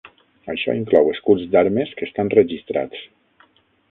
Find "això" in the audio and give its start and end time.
0.53-0.73